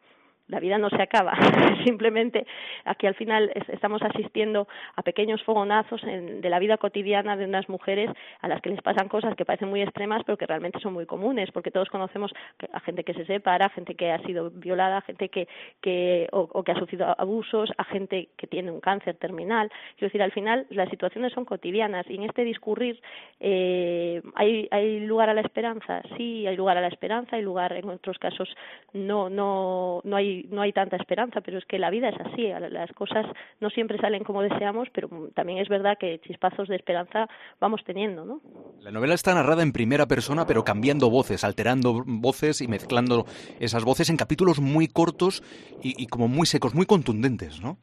la 0.48 0.60
vida 0.60 0.78
no 0.78 0.90
se 0.90 1.00
acaba. 1.00 1.32
Simplemente 1.84 2.46
aquí 2.84 3.06
al 3.06 3.14
final 3.14 3.50
estamos 3.68 4.02
asistiendo 4.02 4.66
a 4.96 5.02
pequeños 5.02 5.42
fogonazos 5.42 6.02
de 6.02 6.48
la 6.50 6.58
vida 6.58 6.78
cotidiana 6.78 7.36
de 7.36 7.44
unas 7.44 7.68
mujeres 7.68 8.10
a 8.40 8.48
las 8.48 8.60
que 8.60 8.70
les 8.70 8.82
pasan 8.82 9.08
cosas 9.08 9.34
que 9.36 9.44
parecen 9.44 9.68
muy 9.68 9.82
extremas, 9.82 10.22
pero 10.24 10.36
que 10.36 10.46
realmente 10.46 10.80
son 10.80 10.92
muy 10.92 11.06
comunes, 11.06 11.50
porque 11.52 11.70
todos 11.70 11.88
conocemos 11.88 12.32
a 12.72 12.80
gente 12.80 13.04
que 13.04 13.14
se 13.14 13.24
separa, 13.24 13.68
gente 13.70 13.94
que 13.94 14.10
ha 14.10 14.18
sido 14.22 14.50
violada, 14.50 15.00
gente 15.02 15.28
que, 15.28 15.48
que 15.80 16.28
o, 16.32 16.62
que 16.62 16.72
ha 16.72 16.78
sufrido 16.78 17.14
abusos, 17.18 17.70
a 17.76 17.84
gente 17.84 18.28
que 18.36 18.46
tiene 18.46 18.70
un 18.70 18.80
cáncer 18.80 19.16
terminal. 19.16 19.70
Quiero 19.96 20.08
decir, 20.08 20.22
al 20.22 20.32
final 20.32 20.66
las 20.70 20.88
situaciones 20.90 21.32
son 21.32 21.44
cotidianas 21.44 22.06
y 22.08 22.16
en 22.16 22.24
este 22.24 22.44
discurrir 22.44 23.00
eh, 23.40 24.22
¿hay, 24.34 24.68
hay 24.70 25.00
lugar 25.00 25.28
a 25.28 25.34
la 25.34 25.40
esperanza. 25.42 26.02
Sí, 26.16 26.46
hay 26.46 26.56
lugar 26.56 26.76
a 26.76 26.80
la 26.80 26.88
esperanza, 26.88 27.36
hay 27.36 27.42
lugar 27.42 27.72
en 27.72 27.88
otros 27.88 28.18
casos 28.18 28.48
no 28.92 29.28
no 29.28 30.00
no 30.04 30.16
hay 30.16 30.37
no 30.50 30.62
hay 30.62 30.72
tanta 30.72 30.96
esperanza, 30.96 31.40
pero 31.40 31.58
es 31.58 31.64
que 31.64 31.78
la 31.78 31.90
vida 31.90 32.08
es 32.08 32.20
así, 32.20 32.48
las 32.70 32.90
cosas 32.92 33.26
no 33.60 33.70
siempre 33.70 33.98
salen 33.98 34.24
como 34.24 34.42
deseamos, 34.42 34.88
pero 34.92 35.08
también 35.34 35.58
es 35.58 35.68
verdad 35.68 35.98
que 35.98 36.20
chispazos 36.20 36.68
de 36.68 36.76
esperanza 36.76 37.28
vamos 37.60 37.82
teniendo, 37.84 38.24
¿no? 38.24 38.40
La 38.80 38.90
novela 38.90 39.14
está 39.14 39.34
narrada 39.34 39.62
en 39.62 39.72
primera 39.72 40.06
persona, 40.06 40.46
pero 40.46 40.64
cambiando 40.64 41.10
voces, 41.10 41.44
alterando 41.44 42.02
voces 42.06 42.60
y 42.60 42.68
mezclando 42.68 43.26
esas 43.60 43.84
voces 43.84 44.10
en 44.10 44.16
capítulos 44.16 44.60
muy 44.60 44.88
cortos 44.88 45.42
y, 45.82 46.02
y 46.02 46.06
como 46.06 46.28
muy 46.28 46.46
secos, 46.46 46.74
muy 46.74 46.86
contundentes, 46.86 47.60
¿no? 47.60 47.78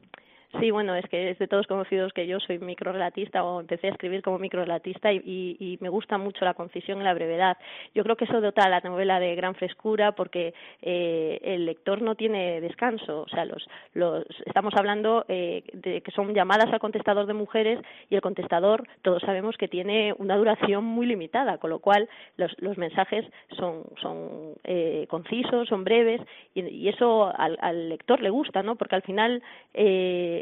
Sí, 0.60 0.70
bueno, 0.70 0.94
es 0.94 1.06
que 1.08 1.30
es 1.30 1.38
de 1.38 1.48
todos 1.48 1.66
conocidos 1.66 2.12
que 2.12 2.26
yo 2.26 2.40
soy 2.40 2.58
microrelatista 2.58 3.44
o 3.44 3.60
empecé 3.60 3.88
a 3.88 3.90
escribir 3.90 4.22
como 4.22 4.38
microrelatista 4.38 5.12
y, 5.12 5.20
y, 5.58 5.78
me 5.80 5.88
gusta 5.88 6.18
mucho 6.18 6.44
la 6.44 6.54
concisión 6.54 7.00
y 7.00 7.04
la 7.04 7.14
brevedad. 7.14 7.58
Yo 7.94 8.02
creo 8.04 8.16
que 8.16 8.24
eso 8.24 8.40
dota 8.40 8.62
a 8.62 8.68
la 8.68 8.80
novela 8.80 9.20
de 9.20 9.34
gran 9.34 9.54
frescura 9.54 10.12
porque 10.12 10.54
eh, 10.82 11.38
el 11.42 11.66
lector 11.66 12.00
no 12.00 12.14
tiene 12.14 12.60
descanso. 12.60 13.22
O 13.22 13.28
sea, 13.28 13.44
los, 13.44 13.68
los 13.92 14.24
estamos 14.46 14.72
hablando 14.76 15.24
eh, 15.28 15.64
de 15.72 16.00
que 16.00 16.10
son 16.12 16.32
llamadas 16.32 16.72
al 16.72 16.80
contestador 16.80 17.26
de 17.26 17.34
mujeres 17.34 17.80
y 18.08 18.14
el 18.14 18.22
contestador 18.22 18.86
todos 19.02 19.22
sabemos 19.22 19.56
que 19.56 19.68
tiene 19.68 20.14
una 20.18 20.36
duración 20.36 20.84
muy 20.84 21.06
limitada, 21.06 21.58
con 21.58 21.70
lo 21.70 21.80
cual 21.80 22.08
los, 22.36 22.52
los 22.60 22.78
mensajes 22.78 23.26
son, 23.56 23.84
son 24.00 24.54
eh, 24.64 25.06
concisos, 25.10 25.68
son 25.68 25.84
breves 25.84 26.20
y, 26.54 26.62
y 26.62 26.88
eso 26.88 27.32
al, 27.36 27.58
al, 27.60 27.88
lector 27.88 28.20
le 28.22 28.30
gusta, 28.30 28.62
¿no? 28.62 28.76
Porque 28.76 28.94
al 28.94 29.02
final 29.02 29.42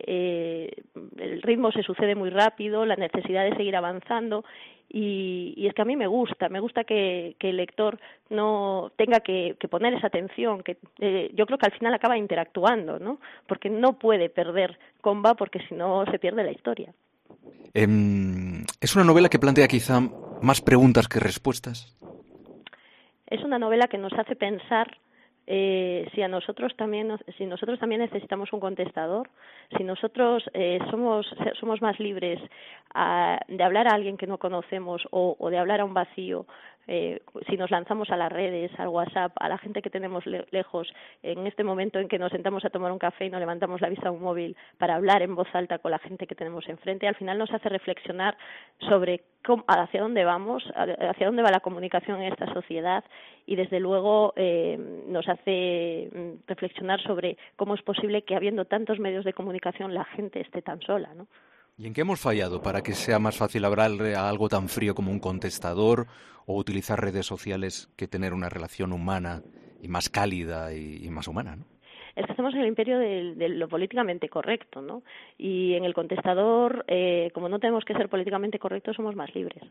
eh, 0.06 0.70
eh, 0.74 0.82
el 1.18 1.42
ritmo 1.42 1.72
se 1.72 1.82
sucede 1.82 2.14
muy 2.14 2.30
rápido, 2.30 2.84
la 2.84 2.96
necesidad 2.96 3.44
de 3.44 3.56
seguir 3.56 3.76
avanzando 3.76 4.44
y, 4.88 5.66
es 5.66 5.74
que 5.74 5.82
a 5.82 5.84
mí 5.84 5.96
me 5.96 6.06
gusta, 6.06 6.48
me 6.48 6.60
gusta 6.60 6.84
que, 6.84 7.36
el 7.40 7.56
lector 7.56 7.98
no 8.30 8.92
tenga 8.96 9.20
que, 9.20 9.56
poner 9.70 9.94
esa 9.94 10.06
atención, 10.06 10.62
que 10.62 10.76
eh, 11.00 11.30
yo 11.34 11.46
creo 11.46 11.58
que 11.58 11.66
al 11.66 11.76
final 11.76 11.94
acaba 11.94 12.16
interactuando, 12.16 12.98
¿no? 12.98 13.18
Porque 13.48 13.70
no 13.70 13.98
puede 13.98 14.28
perder 14.28 14.78
comba 15.00 15.34
porque 15.34 15.60
si 15.68 15.74
no 15.74 16.04
se 16.10 16.18
pierde 16.18 16.44
la 16.44 16.52
historia. 16.52 16.92
Em, 17.72 18.62
¿Es 18.80 18.94
una 18.94 19.04
novela 19.04 19.28
que 19.28 19.38
plantea 19.38 19.66
quizá 19.66 20.00
más 20.42 20.60
preguntas 20.60 21.08
que 21.08 21.18
respuestas? 21.18 21.96
Es 23.26 23.42
una 23.42 23.58
novela 23.58 23.88
que 23.88 23.98
nos 23.98 24.12
hace 24.12 24.36
pensar 24.36 24.96
eh, 25.46 26.08
si 26.14 26.22
a 26.22 26.28
nosotros 26.28 26.74
también 26.76 27.16
si 27.36 27.46
nosotros 27.46 27.78
también 27.78 28.00
necesitamos 28.00 28.52
un 28.52 28.60
contestador 28.60 29.28
si 29.76 29.84
nosotros 29.84 30.42
eh, 30.54 30.78
somos 30.90 31.26
somos 31.60 31.82
más 31.82 31.98
libres 32.00 32.40
de 33.48 33.64
hablar 33.64 33.88
a 33.88 33.94
alguien 33.94 34.16
que 34.16 34.26
no 34.26 34.38
conocemos 34.38 35.02
o, 35.10 35.36
o 35.38 35.50
de 35.50 35.58
hablar 35.58 35.80
a 35.80 35.84
un 35.84 35.94
vacío 35.94 36.46
eh, 36.86 37.20
si 37.48 37.56
nos 37.56 37.70
lanzamos 37.70 38.10
a 38.10 38.16
las 38.16 38.30
redes, 38.30 38.70
al 38.78 38.88
WhatsApp, 38.88 39.32
a 39.40 39.48
la 39.48 39.58
gente 39.58 39.82
que 39.82 39.90
tenemos 39.90 40.24
lejos, 40.26 40.92
en 41.22 41.46
este 41.46 41.64
momento 41.64 41.98
en 41.98 42.08
que 42.08 42.18
nos 42.18 42.32
sentamos 42.32 42.64
a 42.64 42.70
tomar 42.70 42.92
un 42.92 42.98
café 42.98 43.26
y 43.26 43.30
nos 43.30 43.40
levantamos 43.40 43.80
la 43.80 43.88
vista 43.88 44.08
a 44.08 44.12
un 44.12 44.22
móvil 44.22 44.56
para 44.78 44.96
hablar 44.96 45.22
en 45.22 45.34
voz 45.34 45.48
alta 45.54 45.78
con 45.78 45.90
la 45.90 45.98
gente 45.98 46.26
que 46.26 46.34
tenemos 46.34 46.68
enfrente, 46.68 47.08
al 47.08 47.14
final 47.14 47.38
nos 47.38 47.52
hace 47.52 47.68
reflexionar 47.68 48.36
sobre 48.80 49.22
cómo, 49.44 49.64
hacia 49.66 50.02
dónde 50.02 50.24
vamos, 50.24 50.64
hacia 50.74 51.26
dónde 51.26 51.42
va 51.42 51.50
la 51.50 51.60
comunicación 51.60 52.22
en 52.22 52.32
esta 52.32 52.52
sociedad 52.52 53.04
y 53.46 53.56
desde 53.56 53.80
luego 53.80 54.32
eh, 54.36 54.78
nos 55.08 55.28
hace 55.28 56.10
mm, 56.12 56.46
reflexionar 56.46 57.00
sobre 57.02 57.36
cómo 57.56 57.74
es 57.74 57.82
posible 57.82 58.22
que 58.22 58.36
habiendo 58.36 58.64
tantos 58.64 58.98
medios 58.98 59.24
de 59.24 59.32
comunicación 59.32 59.94
la 59.94 60.04
gente 60.04 60.40
esté 60.40 60.62
tan 60.62 60.80
sola, 60.80 61.14
¿no? 61.14 61.26
¿Y 61.76 61.88
en 61.88 61.92
qué 61.92 62.02
hemos 62.02 62.20
fallado 62.20 62.62
para 62.62 62.82
que 62.82 62.92
sea 62.92 63.18
más 63.18 63.36
fácil 63.36 63.64
hablar 63.64 63.90
a 64.16 64.28
algo 64.28 64.48
tan 64.48 64.68
frío 64.68 64.94
como 64.94 65.10
un 65.10 65.18
contestador 65.18 66.06
o 66.46 66.56
utilizar 66.56 67.00
redes 67.00 67.26
sociales 67.26 67.90
que 67.96 68.06
tener 68.06 68.32
una 68.32 68.48
relación 68.48 68.92
humana 68.92 69.42
y 69.82 69.88
más 69.88 70.08
cálida 70.08 70.72
y, 70.72 71.08
más 71.10 71.26
humana? 71.26 71.56
¿no? 71.56 71.64
es 72.14 72.26
que 72.26 72.32
hacemos 72.32 72.54
el 72.54 72.66
imperio 72.66 72.96
de, 73.00 73.48
lo 73.48 73.68
políticamente 73.68 74.28
correcto, 74.28 74.80
¿no? 74.80 75.02
Y 75.36 75.74
en 75.74 75.84
el 75.84 75.94
contestador, 75.94 76.84
eh, 76.86 77.32
como 77.34 77.48
no 77.48 77.58
tenemos 77.58 77.84
que 77.84 77.94
ser 77.94 78.08
políticamente 78.08 78.60
correctos, 78.60 78.94
somos 78.94 79.16
más 79.16 79.34
libres. 79.34 79.64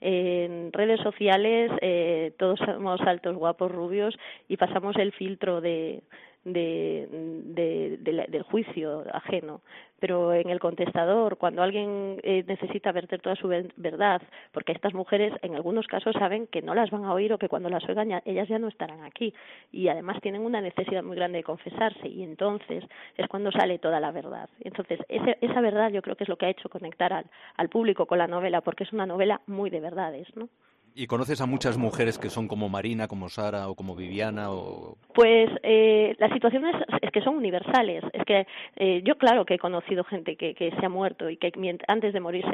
En 0.00 0.72
redes 0.72 1.00
sociales 1.00 1.70
eh, 1.82 2.32
todos 2.38 2.58
somos 2.60 2.98
altos, 3.02 3.36
guapos, 3.36 3.70
rubios 3.70 4.18
y 4.48 4.56
pasamos 4.56 4.96
el 4.96 5.12
filtro 5.12 5.60
de, 5.60 6.02
de, 6.44 7.98
del 8.28 8.42
juicio 8.42 9.04
ajeno. 9.12 9.60
Pero 10.00 10.32
en 10.32 10.50
el 10.50 10.58
contestador, 10.58 11.36
cuando 11.36 11.62
alguien 11.62 12.18
eh, 12.24 12.42
necesita 12.46 12.90
verter 12.90 13.20
toda 13.20 13.36
su 13.36 13.46
verdad, 13.76 14.20
porque 14.50 14.72
estas 14.72 14.94
mujeres 14.94 15.32
en 15.42 15.54
algunos 15.54 15.86
casos 15.86 16.14
saben 16.18 16.48
que 16.48 16.60
no 16.60 16.74
las 16.74 16.90
van 16.90 17.04
a 17.04 17.12
oír 17.12 17.32
o 17.32 17.38
que 17.38 17.48
cuando 17.48 17.68
las 17.68 17.88
oigan 17.88 18.20
ellas 18.24 18.48
ya 18.48 18.58
no 18.58 18.66
estarán 18.66 19.04
aquí 19.04 19.32
y 19.70 19.86
además 19.86 20.20
tienen 20.20 20.42
una 20.42 20.60
necesidad 20.60 21.04
muy 21.04 21.14
grande 21.14 21.38
de 21.38 21.44
confesarse 21.44 22.08
y 22.08 22.24
entonces 22.24 22.84
es 23.16 23.28
cuando 23.28 23.52
sale 23.52 23.78
toda 23.78 24.00
la 24.00 24.10
verdad. 24.10 24.48
Entonces 24.60 24.98
esa 25.08 25.60
verdad 25.60 25.90
yo 25.90 26.02
creo 26.02 26.16
que 26.16 26.24
es 26.24 26.28
lo 26.28 26.36
que 26.36 26.46
ha 26.46 26.50
hecho 26.50 26.68
conectar 26.68 27.12
al, 27.12 27.26
al 27.56 27.68
público 27.68 28.06
con 28.06 28.18
la 28.18 28.26
novela 28.26 28.60
porque 28.60 28.82
es 28.82 28.92
una 28.92 29.06
novela 29.06 29.40
muy 29.46 29.70
de 29.70 29.80
verdades, 29.80 30.26
¿no? 30.34 30.48
¿Y 30.94 31.06
conoces 31.06 31.40
a 31.40 31.46
muchas 31.46 31.78
mujeres 31.78 32.18
que 32.18 32.28
son 32.28 32.48
como 32.48 32.68
Marina, 32.68 33.08
como 33.08 33.28
Sara 33.28 33.68
o 33.68 33.74
como 33.74 33.96
Viviana? 33.96 34.50
O... 34.52 34.96
Pues 35.14 35.50
eh, 35.62 36.14
las 36.18 36.30
situaciones 36.32 36.74
es 37.00 37.10
que 37.10 37.22
son 37.22 37.36
universales. 37.36 38.04
Es 38.12 38.24
que 38.24 38.46
eh, 38.76 39.02
yo 39.04 39.16
claro 39.16 39.46
que 39.46 39.54
he 39.54 39.58
conocido 39.58 40.04
gente 40.04 40.36
que, 40.36 40.54
que 40.54 40.70
se 40.70 40.84
ha 40.84 40.90
muerto 40.90 41.30
y 41.30 41.38
que 41.38 41.50
antes 41.88 42.12
de 42.12 42.20
morirse 42.20 42.50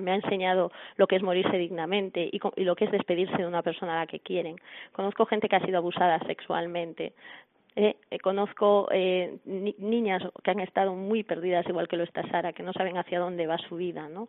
me 0.00 0.10
ha 0.12 0.14
enseñado 0.14 0.72
lo 0.96 1.06
que 1.06 1.16
es 1.16 1.22
morirse 1.22 1.58
dignamente 1.58 2.28
y, 2.32 2.40
y 2.56 2.64
lo 2.64 2.74
que 2.74 2.86
es 2.86 2.92
despedirse 2.92 3.36
de 3.36 3.46
una 3.46 3.62
persona 3.62 3.96
a 3.96 4.00
la 4.00 4.06
que 4.06 4.20
quieren. 4.20 4.56
Conozco 4.92 5.26
gente 5.26 5.48
que 5.48 5.56
ha 5.56 5.66
sido 5.66 5.78
abusada 5.78 6.18
sexualmente. 6.26 7.12
Eh, 7.76 7.96
eh, 8.08 8.18
conozco 8.20 8.88
eh, 8.92 9.38
niñas 9.44 10.22
que 10.44 10.50
han 10.52 10.60
estado 10.60 10.94
muy 10.94 11.24
perdidas, 11.24 11.66
igual 11.68 11.88
que 11.88 11.96
lo 11.96 12.04
está 12.04 12.22
Sara, 12.30 12.52
que 12.52 12.62
no 12.62 12.72
saben 12.72 12.96
hacia 12.96 13.18
dónde 13.18 13.48
va 13.48 13.58
su 13.58 13.76
vida, 13.76 14.08
¿no? 14.08 14.28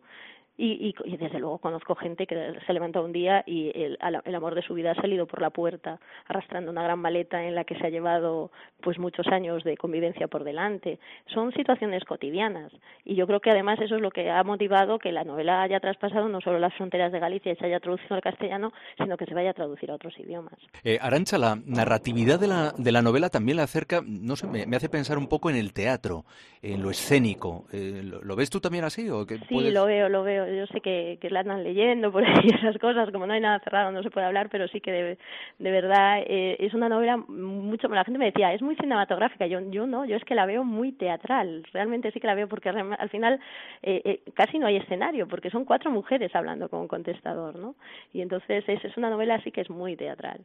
Y, 0.58 0.94
y, 1.04 1.16
desde 1.18 1.38
luego 1.38 1.58
conozco 1.58 1.94
gente 1.94 2.26
que 2.26 2.54
se 2.66 2.72
levanta 2.72 3.02
un 3.02 3.12
día 3.12 3.44
y 3.46 3.70
el, 3.74 3.98
el, 4.24 4.34
amor 4.34 4.54
de 4.54 4.62
su 4.62 4.72
vida 4.72 4.92
ha 4.92 4.94
salido 4.94 5.26
por 5.26 5.42
la 5.42 5.50
puerta 5.50 6.00
arrastrando 6.26 6.70
una 6.70 6.82
gran 6.82 6.98
maleta 6.98 7.44
en 7.44 7.54
la 7.54 7.64
que 7.64 7.76
se 7.76 7.86
ha 7.86 7.90
llevado 7.90 8.50
pues 8.80 8.98
muchos 8.98 9.26
años 9.26 9.64
de 9.64 9.76
convivencia 9.76 10.28
por 10.28 10.44
delante. 10.44 10.98
Son 11.26 11.52
situaciones 11.52 12.04
cotidianas 12.04 12.72
y 13.04 13.16
yo 13.16 13.26
creo 13.26 13.40
que 13.40 13.50
además 13.50 13.80
eso 13.80 13.96
es 13.96 14.00
lo 14.00 14.10
que 14.10 14.30
ha 14.30 14.42
motivado 14.44 14.98
que 14.98 15.12
la 15.12 15.24
novela 15.24 15.60
haya 15.60 15.78
traspasado 15.78 16.28
no 16.28 16.40
solo 16.40 16.58
las 16.58 16.74
fronteras 16.74 17.12
de 17.12 17.20
Galicia 17.20 17.52
y 17.52 17.56
se 17.56 17.66
haya 17.66 17.80
traducido 17.80 18.16
al 18.16 18.22
castellano 18.22 18.72
sino 18.96 19.18
que 19.18 19.26
se 19.26 19.34
vaya 19.34 19.50
a 19.50 19.54
traducir 19.54 19.90
a 19.90 19.94
otros 19.94 20.18
idiomas. 20.18 20.58
Eh, 20.84 20.98
Arancha 21.02 21.36
la 21.36 21.58
narratividad 21.66 22.40
de 22.40 22.48
la, 22.48 22.72
de 22.78 22.92
la 22.92 23.02
novela 23.02 23.28
también 23.28 23.58
la 23.58 23.64
acerca 23.64 24.02
no 24.06 24.36
sé 24.36 24.46
me, 24.46 24.64
me 24.64 24.76
hace 24.76 24.88
pensar 24.88 25.18
un 25.18 25.28
poco 25.28 25.50
en 25.50 25.56
el 25.56 25.74
teatro 25.74 26.24
en 26.62 26.82
lo 26.82 26.90
escénico. 26.90 27.66
Eh, 27.72 28.02
¿lo, 28.02 28.36
ves 28.36 28.50
tú 28.50 28.60
también 28.60 28.84
así 28.84 29.08
o 29.08 29.26
que 29.26 29.38
sí 29.48 29.70
lo 29.70 29.86
veo 29.86 30.08
lo 30.08 30.22
veo 30.22 30.45
yo 30.54 30.66
sé 30.66 30.80
que, 30.80 31.18
que 31.20 31.30
la 31.30 31.40
andan 31.40 31.64
leyendo 31.64 32.12
por 32.12 32.24
ahí 32.26 32.48
esas 32.54 32.78
cosas, 32.78 33.10
como 33.10 33.26
no 33.26 33.32
hay 33.32 33.40
nada 33.40 33.60
cerrado 33.60 33.90
no 33.90 34.02
se 34.02 34.10
puede 34.10 34.26
hablar, 34.26 34.48
pero 34.50 34.68
sí 34.68 34.80
que 34.80 34.92
de, 34.92 35.18
de 35.58 35.70
verdad 35.70 36.22
eh, 36.26 36.56
es 36.60 36.74
una 36.74 36.88
novela 36.88 37.16
mucho, 37.16 37.88
la 37.88 38.04
gente 38.04 38.18
me 38.18 38.26
decía, 38.26 38.52
es 38.52 38.62
muy 38.62 38.76
cinematográfica, 38.76 39.46
yo, 39.46 39.60
yo 39.70 39.86
no, 39.86 40.04
yo 40.04 40.16
es 40.16 40.24
que 40.24 40.34
la 40.34 40.46
veo 40.46 40.64
muy 40.64 40.92
teatral, 40.92 41.64
realmente 41.72 42.10
sí 42.12 42.20
que 42.20 42.26
la 42.26 42.34
veo 42.34 42.48
porque 42.48 42.68
al 42.68 43.08
final 43.08 43.40
eh, 43.82 44.02
eh, 44.04 44.20
casi 44.34 44.58
no 44.58 44.66
hay 44.66 44.76
escenario, 44.76 45.28
porque 45.28 45.50
son 45.50 45.64
cuatro 45.64 45.90
mujeres 45.90 46.34
hablando 46.34 46.68
con 46.68 46.80
un 46.80 46.88
contestador, 46.88 47.58
¿no? 47.58 47.74
Y 48.12 48.20
entonces 48.20 48.64
es, 48.68 48.84
es 48.84 48.96
una 48.96 49.10
novela 49.10 49.36
así 49.36 49.50
que 49.50 49.62
es 49.62 49.70
muy 49.70 49.96
teatral. 49.96 50.40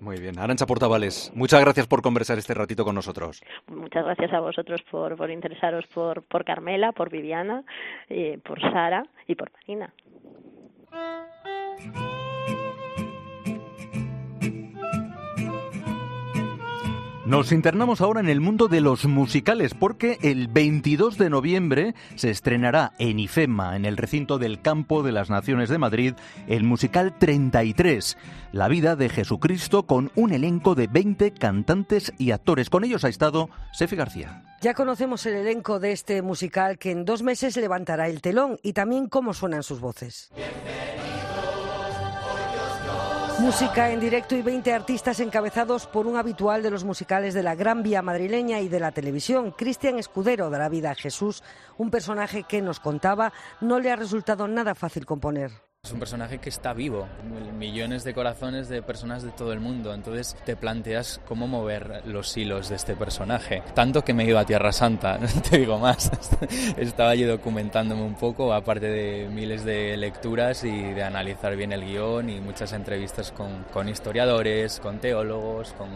Muy 0.00 0.18
bien. 0.20 0.38
Arancha 0.38 0.66
Portavales, 0.66 1.30
muchas 1.34 1.60
gracias 1.60 1.86
por 1.86 2.02
conversar 2.02 2.36
este 2.36 2.54
ratito 2.54 2.84
con 2.84 2.94
nosotros. 2.94 3.40
Muchas 3.68 4.04
gracias 4.04 4.32
a 4.32 4.40
vosotros 4.40 4.82
por, 4.90 5.16
por 5.16 5.30
interesaros 5.30 5.86
por, 5.94 6.22
por 6.24 6.44
Carmela, 6.44 6.90
por 6.92 7.08
Viviana, 7.08 7.62
eh, 8.08 8.40
por 8.44 8.60
Sara 8.60 9.04
y 9.28 9.36
por 9.36 9.52
Marina. 9.52 9.92
Nos 17.24 17.52
internamos 17.52 18.00
ahora 18.00 18.18
en 18.18 18.28
el 18.28 18.40
mundo 18.40 18.66
de 18.66 18.80
los 18.80 19.04
musicales 19.04 19.74
porque 19.74 20.18
el 20.22 20.48
22 20.48 21.18
de 21.18 21.30
noviembre 21.30 21.94
se 22.16 22.30
estrenará 22.30 22.94
en 22.98 23.20
IFEMA, 23.20 23.76
en 23.76 23.84
el 23.84 23.96
recinto 23.96 24.38
del 24.38 24.60
Campo 24.60 25.04
de 25.04 25.12
las 25.12 25.30
Naciones 25.30 25.68
de 25.68 25.78
Madrid, 25.78 26.14
el 26.48 26.64
musical 26.64 27.16
33, 27.16 28.18
La 28.50 28.66
vida 28.66 28.96
de 28.96 29.08
Jesucristo 29.08 29.86
con 29.86 30.10
un 30.16 30.32
elenco 30.32 30.74
de 30.74 30.88
20 30.88 31.30
cantantes 31.30 32.12
y 32.18 32.32
actores. 32.32 32.68
Con 32.68 32.82
ellos 32.82 33.04
ha 33.04 33.08
estado 33.08 33.50
Sefi 33.72 33.94
García. 33.94 34.42
Ya 34.60 34.74
conocemos 34.74 35.24
el 35.26 35.34
elenco 35.34 35.78
de 35.78 35.92
este 35.92 36.22
musical 36.22 36.76
que 36.76 36.90
en 36.90 37.04
dos 37.04 37.22
meses 37.22 37.56
levantará 37.56 38.08
el 38.08 38.20
telón 38.20 38.58
y 38.64 38.72
también 38.72 39.06
cómo 39.06 39.32
suenan 39.32 39.62
sus 39.62 39.78
voces. 39.78 40.32
Música 43.42 43.90
en 43.90 43.98
directo 43.98 44.36
y 44.36 44.42
20 44.42 44.72
artistas 44.72 45.18
encabezados 45.18 45.88
por 45.88 46.06
un 46.06 46.16
habitual 46.16 46.62
de 46.62 46.70
los 46.70 46.84
musicales 46.84 47.34
de 47.34 47.42
la 47.42 47.56
Gran 47.56 47.82
Vía 47.82 48.00
madrileña 48.00 48.60
y 48.60 48.68
de 48.68 48.78
la 48.78 48.92
televisión, 48.92 49.50
Cristian 49.50 49.98
Escudero, 49.98 50.48
de 50.48 50.58
la 50.58 50.68
vida 50.68 50.92
a 50.92 50.94
Jesús, 50.94 51.42
un 51.76 51.90
personaje 51.90 52.44
que 52.44 52.62
nos 52.62 52.78
contaba 52.78 53.32
no 53.60 53.80
le 53.80 53.90
ha 53.90 53.96
resultado 53.96 54.46
nada 54.46 54.76
fácil 54.76 55.06
componer. 55.06 55.50
Es 55.84 55.90
un 55.90 55.98
personaje 55.98 56.38
que 56.38 56.48
está 56.48 56.74
vivo, 56.74 57.08
millones 57.58 58.04
de 58.04 58.14
corazones 58.14 58.68
de 58.68 58.82
personas 58.82 59.24
de 59.24 59.32
todo 59.32 59.52
el 59.52 59.58
mundo, 59.58 59.92
entonces 59.92 60.36
te 60.44 60.54
planteas 60.54 61.20
cómo 61.26 61.48
mover 61.48 62.02
los 62.06 62.36
hilos 62.36 62.68
de 62.68 62.76
este 62.76 62.94
personaje. 62.94 63.64
Tanto 63.74 64.04
que 64.04 64.14
me 64.14 64.22
he 64.22 64.28
ido 64.28 64.38
a 64.38 64.44
Tierra 64.44 64.70
Santa, 64.70 65.18
no 65.20 65.26
te 65.42 65.58
digo 65.58 65.80
más. 65.80 66.08
Estaba 66.76 67.10
allí 67.10 67.24
documentándome 67.24 68.02
un 68.02 68.14
poco, 68.14 68.54
aparte 68.54 68.86
de 68.86 69.28
miles 69.28 69.64
de 69.64 69.96
lecturas 69.96 70.62
y 70.62 70.70
de 70.70 71.02
analizar 71.02 71.56
bien 71.56 71.72
el 71.72 71.84
guion 71.84 72.30
y 72.30 72.40
muchas 72.40 72.72
entrevistas 72.74 73.32
con, 73.32 73.64
con 73.72 73.88
historiadores, 73.88 74.78
con 74.78 75.00
teólogos, 75.00 75.72
con 75.72 75.88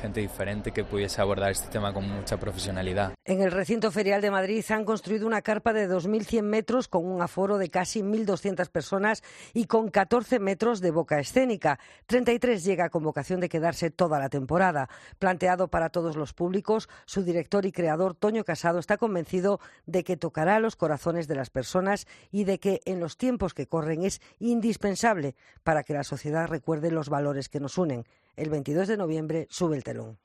gente 0.00 0.20
diferente 0.20 0.70
que 0.70 0.84
pudiese 0.84 1.20
abordar 1.20 1.50
este 1.50 1.68
tema 1.68 1.92
con 1.92 2.08
mucha 2.08 2.38
profesionalidad. 2.38 3.12
En 3.26 3.42
el 3.42 3.52
recinto 3.52 3.90
ferial 3.90 4.22
de 4.22 4.30
Madrid 4.30 4.64
han 4.70 4.86
construido 4.86 5.26
una 5.26 5.42
carpa 5.42 5.74
de 5.74 5.86
2.100 5.86 6.42
metros 6.44 6.88
con 6.88 7.04
un 7.04 7.20
aforo 7.20 7.58
de 7.58 7.68
casi 7.68 8.00
1.200 8.00 8.70
personas 8.70 9.22
y 9.52 9.66
con 9.66 9.88
14 9.88 10.38
metros 10.38 10.80
de 10.80 10.90
boca 10.90 11.18
escénica. 11.18 11.78
33 12.06 12.64
llega 12.64 12.90
con 12.90 13.02
vocación 13.02 13.40
de 13.40 13.48
quedarse 13.48 13.90
toda 13.90 14.18
la 14.18 14.28
temporada. 14.28 14.88
Planteado 15.18 15.68
para 15.68 15.90
todos 15.90 16.16
los 16.16 16.32
públicos, 16.32 16.88
su 17.06 17.22
director 17.22 17.66
y 17.66 17.72
creador, 17.72 18.14
Toño 18.14 18.44
Casado, 18.44 18.78
está 18.78 18.96
convencido 18.96 19.60
de 19.86 20.04
que 20.04 20.16
tocará 20.16 20.58
los 20.60 20.76
corazones 20.76 21.28
de 21.28 21.34
las 21.34 21.50
personas 21.50 22.06
y 22.30 22.44
de 22.44 22.58
que 22.58 22.80
en 22.84 23.00
los 23.00 23.16
tiempos 23.16 23.54
que 23.54 23.66
corren 23.66 24.04
es 24.04 24.20
indispensable 24.38 25.34
para 25.62 25.82
que 25.82 25.94
la 25.94 26.04
sociedad 26.04 26.48
recuerde 26.48 26.90
los 26.90 27.08
valores 27.08 27.48
que 27.48 27.60
nos 27.60 27.78
unen. 27.78 28.04
El 28.36 28.50
22 28.50 28.88
de 28.88 28.96
noviembre 28.96 29.46
sube 29.50 29.76
el 29.76 29.84
telón. 29.84 30.23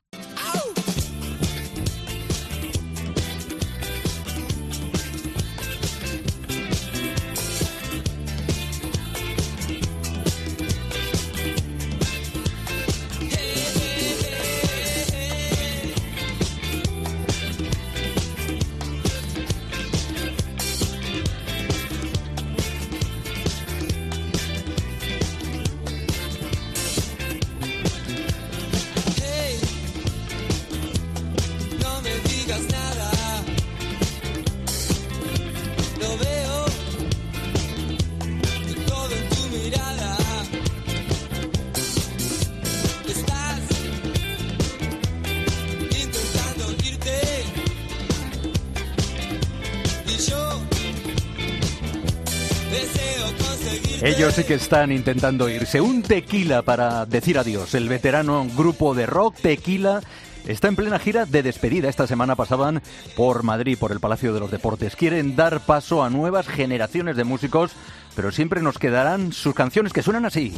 Ellos 54.01 54.33
sí 54.33 54.45
que 54.45 54.53
están 54.53 54.93
intentando 54.93 55.49
irse. 55.49 55.81
Un 55.81 56.01
tequila 56.01 56.61
para 56.61 57.05
decir 57.05 57.37
adiós. 57.37 57.75
El 57.75 57.89
veterano 57.89 58.47
grupo 58.55 58.95
de 58.95 59.05
rock 59.05 59.35
Tequila 59.41 59.99
está 60.47 60.69
en 60.69 60.77
plena 60.77 60.99
gira 60.99 61.25
de 61.25 61.43
despedida. 61.43 61.89
Esta 61.89 62.07
semana 62.07 62.37
pasaban 62.37 62.81
por 63.17 63.43
Madrid, 63.43 63.77
por 63.77 63.91
el 63.91 63.99
Palacio 63.99 64.33
de 64.33 64.39
los 64.39 64.51
Deportes. 64.51 64.95
Quieren 64.95 65.35
dar 65.35 65.65
paso 65.65 66.01
a 66.01 66.09
nuevas 66.09 66.47
generaciones 66.47 67.17
de 67.17 67.25
músicos, 67.25 67.71
pero 68.15 68.31
siempre 68.31 68.61
nos 68.61 68.77
quedarán 68.77 69.33
sus 69.33 69.53
canciones 69.53 69.91
que 69.91 70.01
suenan 70.01 70.23
así. 70.23 70.53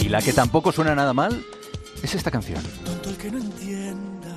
Y 0.00 0.08
la 0.08 0.20
que 0.20 0.32
tampoco 0.32 0.72
suena 0.72 0.96
nada 0.96 1.12
mal 1.12 1.44
es 2.02 2.14
esta 2.14 2.30
canción. 2.30 2.62
Tonto 2.84 3.10
el 3.10 3.16
que 3.16 3.30
no 3.30 3.38
entienda, 3.38 4.36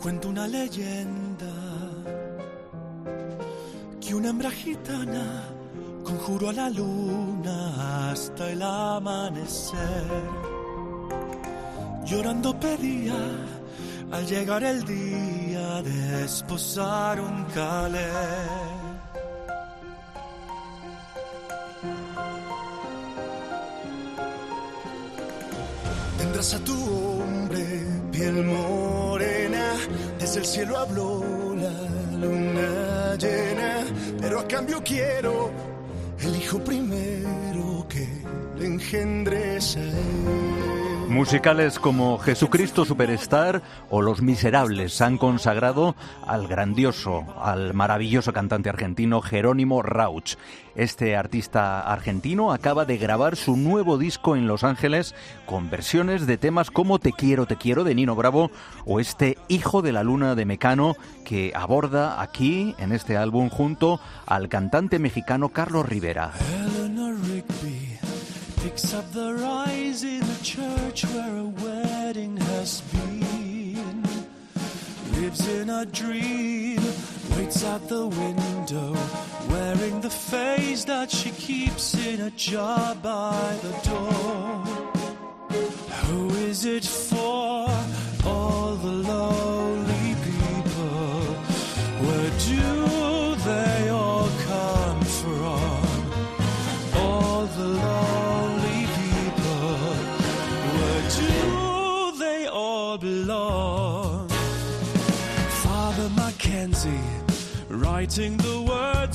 cuento 0.00 0.28
una 0.28 0.46
leyenda 0.46 1.46
que 4.00 4.14
una 4.14 4.30
hembra 4.30 4.50
gitana 4.50 5.44
conjuró 6.04 6.48
a 6.50 6.52
la 6.52 6.70
luna 6.70 8.10
hasta 8.10 8.50
el 8.50 8.62
amanecer. 8.62 10.06
Llorando 12.04 12.58
pedía 12.58 13.16
al 14.10 14.26
llegar 14.26 14.64
el 14.64 14.82
día 14.84 15.82
de 15.82 16.24
esposar 16.24 17.20
un 17.20 17.44
calé. 17.54 18.67
A 26.38 26.58
tu 26.60 26.72
hombre, 26.72 27.64
piel 28.12 28.44
morena, 28.44 29.72
desde 30.20 30.38
el 30.38 30.46
cielo 30.46 30.78
habló 30.78 31.20
la 31.56 32.16
luna 32.16 33.16
llena, 33.16 33.84
pero 34.20 34.38
a 34.38 34.46
cambio 34.46 34.80
quiero 34.84 35.50
el 36.20 36.36
hijo 36.36 36.58
primero 36.62 37.86
que 37.88 38.08
le 38.58 38.66
engendres. 38.66 39.78
Musicales 41.08 41.78
como 41.78 42.18
Jesucristo 42.18 42.84
Superstar 42.84 43.62
o 43.88 44.02
Los 44.02 44.20
Miserables 44.20 45.00
han 45.00 45.16
consagrado 45.16 45.96
al 46.26 46.46
grandioso, 46.48 47.24
al 47.40 47.72
maravilloso 47.72 48.34
cantante 48.34 48.68
argentino 48.68 49.22
Jerónimo 49.22 49.80
Rauch. 49.80 50.36
Este 50.74 51.16
artista 51.16 51.80
argentino 51.80 52.52
acaba 52.52 52.84
de 52.84 52.98
grabar 52.98 53.36
su 53.36 53.56
nuevo 53.56 53.96
disco 53.96 54.36
en 54.36 54.46
Los 54.46 54.64
Ángeles 54.64 55.14
con 55.46 55.70
versiones 55.70 56.26
de 56.26 56.36
temas 56.36 56.70
como 56.70 56.98
Te 56.98 57.12
quiero, 57.12 57.46
te 57.46 57.56
quiero 57.56 57.84
de 57.84 57.94
Nino 57.94 58.14
Bravo 58.14 58.50
o 58.84 59.00
este 59.00 59.38
Hijo 59.48 59.80
de 59.80 59.92
la 59.92 60.02
Luna 60.02 60.34
de 60.34 60.44
Mecano 60.44 60.94
que 61.28 61.52
aborda 61.54 62.22
aquí 62.22 62.74
en 62.78 62.90
este 62.92 63.18
álbum 63.18 63.50
junto 63.50 64.00
al 64.24 64.48
cantante 64.48 64.98
mexicano 64.98 65.50
Carlos 65.50 65.86
Rivera. 65.86 66.32
Lives 75.12 75.48
in 75.48 75.68
a 75.68 75.84
dream, 75.84 76.80
waits 77.36 77.64
at 77.64 77.86
the 77.88 78.06
window, 78.06 78.94
wearing 79.50 80.00
the 80.00 80.08
face 80.08 80.84
that 80.84 81.10
she 81.10 81.30
keeps 81.32 81.92
in 81.94 82.20
a 82.20 82.30
jar 82.30 82.94
by 83.02 83.58
the 83.60 83.74
door. 83.90 84.64
Who 86.06 86.30
is 86.48 86.64
it 86.64 86.84
for? 86.84 87.68
All 88.24 88.76
the 88.76 88.92
lonely 89.08 89.57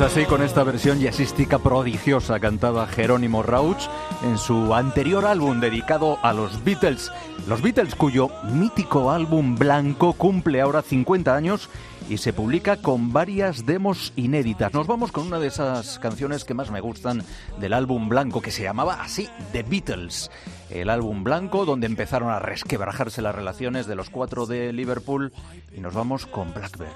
Así 0.00 0.26
con 0.26 0.42
esta 0.42 0.62
versión 0.62 1.00
jazzística 1.00 1.58
prodigiosa 1.58 2.38
cantaba 2.38 2.86
Jerónimo 2.86 3.42
Rauch 3.42 3.88
en 4.22 4.38
su 4.38 4.72
anterior 4.72 5.26
álbum 5.26 5.58
dedicado 5.58 6.18
a 6.22 6.32
los 6.32 6.62
Beatles. 6.62 7.10
Los 7.48 7.62
Beatles 7.62 7.96
cuyo 7.96 8.30
mítico 8.44 9.10
álbum 9.10 9.56
blanco 9.56 10.12
cumple 10.12 10.60
ahora 10.60 10.82
50 10.82 11.34
años 11.34 11.68
y 12.08 12.16
se 12.18 12.32
publica 12.32 12.76
con 12.78 13.12
varias 13.12 13.66
demos 13.66 14.12
inéditas. 14.16 14.72
Nos 14.72 14.86
vamos 14.86 15.12
con 15.12 15.26
una 15.26 15.38
de 15.38 15.48
esas 15.48 15.98
canciones 15.98 16.44
que 16.44 16.54
más 16.54 16.70
me 16.70 16.80
gustan 16.80 17.22
del 17.60 17.72
álbum 17.72 18.08
blanco 18.08 18.40
que 18.40 18.50
se 18.50 18.62
llamaba 18.62 19.02
así 19.02 19.28
The 19.52 19.62
Beatles. 19.62 20.30
El 20.70 20.90
álbum 20.90 21.22
blanco 21.22 21.64
donde 21.64 21.86
empezaron 21.86 22.30
a 22.30 22.38
resquebrajarse 22.38 23.22
las 23.22 23.34
relaciones 23.34 23.86
de 23.86 23.94
los 23.94 24.10
cuatro 24.10 24.46
de 24.46 24.72
Liverpool 24.72 25.32
y 25.76 25.80
nos 25.80 25.94
vamos 25.94 26.26
con 26.26 26.52
Blackbird. 26.54 26.88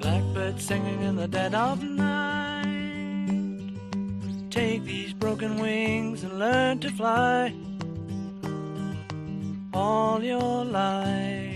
Blackbird 0.00 0.58
singing 0.58 1.02
in 1.02 1.16
the 1.16 1.28
dead 1.28 1.54
of 1.54 1.82
night. 1.82 2.66
Take 4.50 4.84
these 4.84 5.14
broken 5.14 5.60
wings 5.60 6.24
and 6.24 6.38
learn 6.38 6.80
to 6.80 6.90
fly 6.92 7.54
all 9.72 10.22
your 10.22 10.64
life. 10.64 11.55